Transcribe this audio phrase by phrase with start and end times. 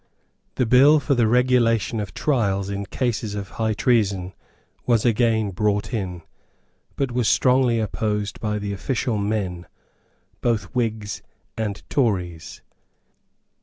[0.55, 4.33] The Bill for the Regulation of Trials in cases of High Treason
[4.87, 6.23] was again brought in,
[6.95, 9.67] but was strongly opposed by the official men,
[10.41, 11.21] both Whigs
[11.55, 12.63] and Tories.